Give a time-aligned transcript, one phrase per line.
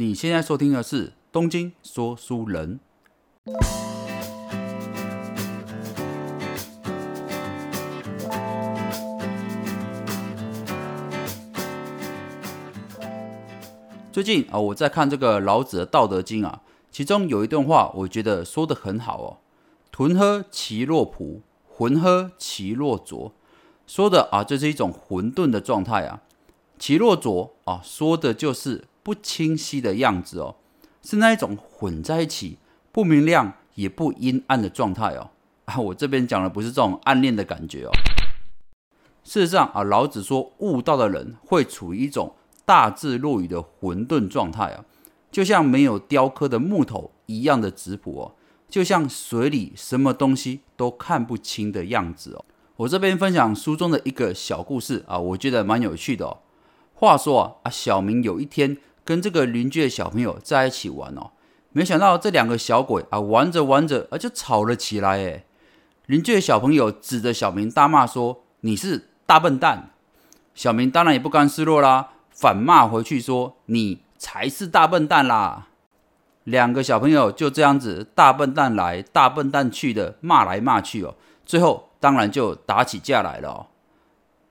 [0.00, 2.80] 你现在收听的是《东京说书人》。
[14.10, 19.36] 最近啊，我在看这个老子的《道德经》啊，其中有一段话，我觉得说的很好哦。
[19.92, 23.34] 豚喝其若朴，浑喝其若浊。
[23.86, 26.22] 说的啊，这是一种混沌的状态啊。
[26.78, 30.56] 其若浊啊，说的就是不清晰的样子哦，
[31.02, 32.58] 是那一种混在一起、
[32.92, 35.30] 不明亮也不阴暗的状态哦。
[35.64, 37.90] 啊，我这边讲的不是这种暗恋的感觉哦。
[39.22, 44.84] 事实上啊，老子说悟道的人会处于一种大智若愚的混沌状态啊，
[45.30, 48.34] 就像没有雕刻的木头一样的质朴哦，
[48.68, 52.44] 就像水里什么东西都看不清的样子哦。
[52.76, 56.38] 我这边分享书中的一个小故事啊，我觉得蛮有趣的哦。
[56.94, 58.78] 话说啊，啊，小明有一天
[59.10, 61.32] 跟这个邻居的小朋友在一起玩哦，
[61.72, 65.44] 没想到这两个小鬼啊，玩着玩着啊就吵了起来诶。
[66.06, 69.90] 邻居的小朋友指着小明大骂说：“你是大笨蛋！”
[70.54, 75.66] 小明当然也不甘示弱啦，反骂回去说：“你才是大笨蛋啦！”
[76.44, 81.88] 两个小朋友就这样子大笨蛋来大笨蛋去的骂来骂去哦，最后。
[81.98, 83.50] 当然就打起架来了。
[83.50, 83.66] 哦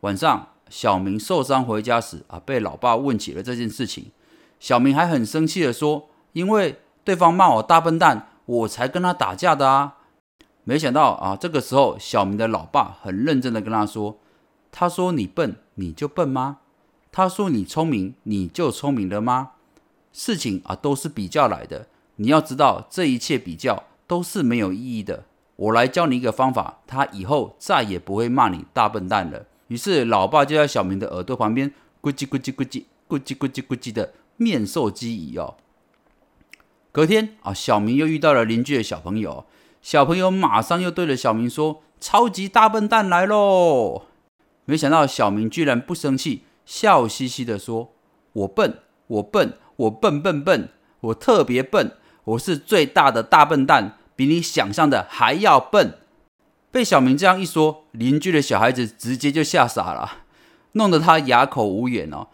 [0.00, 4.10] 晚上，小明受伤回家时啊，被老爸问起了这件事情。
[4.60, 9.96] 小明还很生气的说：“因为对方骂我大笨蛋，我才跟他打架的啊。”
[10.64, 14.18] 没想到啊，这个时候小明的老爸很认真的跟他说
[14.70, 16.58] ：“他说你笨，你就笨吗？
[17.10, 19.52] 他说你聪明，你就聪明了吗？
[20.12, 21.86] 事情啊都是比较来的。
[22.16, 25.24] 你要知道，这一切比较都是没有意义的。”
[25.56, 29.46] 我来教你一个方法，他以后再也不会骂你大笨蛋了。
[29.66, 35.56] 于是，老爸就在小明的耳朵旁边咕叽咕叽咕叽咕叽咕叽咕叽的面授机宜哦。
[36.90, 39.44] 隔天啊，小明又遇到了邻居的小朋友，
[39.82, 44.06] 小朋友马上又对着小明说：“超级大笨蛋来喽！”
[44.64, 47.92] 没想到小明居然不生气，笑嘻嘻的说
[48.32, 50.70] ：“我笨，我笨，我笨笨笨，
[51.00, 51.92] 我特别笨，
[52.24, 55.96] 我是最大的大笨蛋。”比你想象的还要笨，
[56.72, 60.24] 被小明这样一说，邻居的小孩子直接就吓傻了，
[60.72, 62.26] 弄得他哑口无言哦。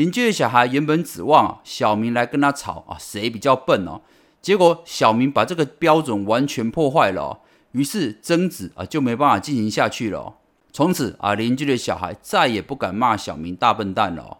[0.00, 4.00] 邻居的小孩原本指望小明来跟他吵啊谁比较笨哦，
[4.40, 7.40] 结果小明把这个标准完全破坏了，
[7.72, 10.36] 于是争执啊就没办法进行下去了。
[10.72, 14.38] 从此啊邻居的小孩再也不敢骂小明大笨蛋了。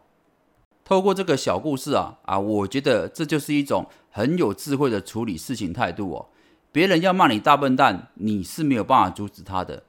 [0.82, 6.28] 透过这个小故事啊啊，我觉得这就是一种很有智慧的处理事情态度哦。
[6.72, 9.82] 别人要骂你大笨蛋，你是没有办法阻止他的，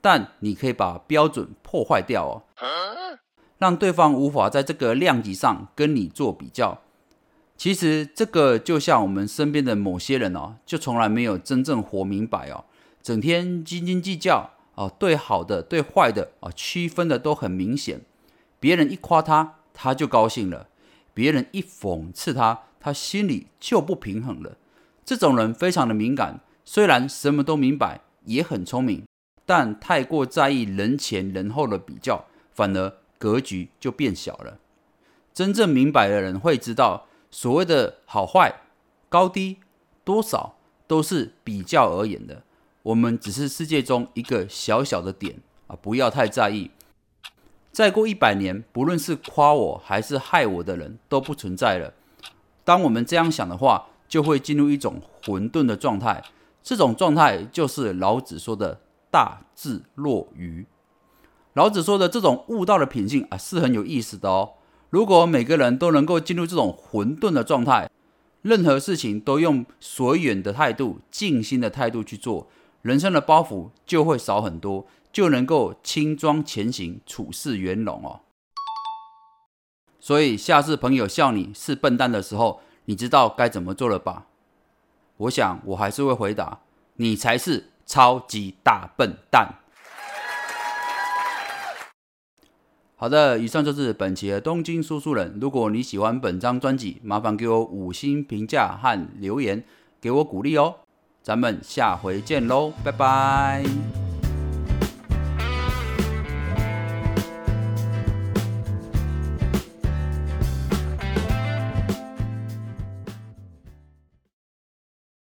[0.00, 2.42] 但你可以把标准破坏掉哦，
[3.58, 6.82] 让对方无法在这个量级上跟你做比较。
[7.56, 12.64] 其实这个就像我们身边的某些人哦，就从来没有真正活明白哦，
[13.02, 18.02] 整天斤斤计较哦，对好的对坏的啊区分的都很明显。
[18.60, 20.66] 别人一夸他，他就高兴了；
[21.14, 24.58] 别人一讽刺他，他心里就不平衡了。
[25.04, 29.06] 这种人非常的敏感，虽然什么都明白，也很聪明，
[29.46, 34.58] 但太过在意人前人后的比较，反而格局就变小了。
[35.34, 38.60] 真正明白的人会知道，所谓的好坏、
[39.08, 39.58] 高低、
[40.04, 40.56] 多少，
[40.86, 42.42] 都是比较而言的。
[42.82, 46.70] 我们只是世界中一个小小的点啊，不要太在意。
[47.72, 51.92] 再过一百年，不论是夸我还是害我的人都不存在了。
[52.64, 56.22] 当我们这样想的话，就会进入一种混沌的状态，
[56.62, 60.64] 这种状态就是老子说的“大智若愚”。
[61.56, 64.56] 老子说的这种悟道的品性啊，是很有意思的哦。
[64.90, 67.88] 如果每个人都能够进入这种混沌的状态，
[68.42, 72.48] 任何事情都用随缘的态度、静心的态度去做，
[72.82, 78.20] 人生的包袱就会少很多，就能够轻装前行，处事圆融哦。
[79.98, 84.26] 所以，下次朋友笑你是笨蛋的时候，你知道该怎么做了吧？
[85.16, 86.60] 我想我还是会回答：
[86.96, 89.54] 你才是超级大笨蛋。
[92.98, 95.38] 好的，以上就是本期的东京说书人。
[95.38, 99.62] 如果你喜欢本张专辑，麻烦给我五星评价和留言，
[100.00, 100.76] 给我鼓励哦。
[101.22, 104.05] 咱们下回见喽，拜拜。